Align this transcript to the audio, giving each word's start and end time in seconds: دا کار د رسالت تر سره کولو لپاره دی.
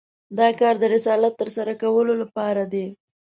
دا 0.37 0.47
کار 0.59 0.75
د 0.79 0.83
رسالت 0.95 1.33
تر 1.41 1.49
سره 1.57 1.73
کولو 1.81 2.13
لپاره 2.21 2.63
دی. 2.73 2.85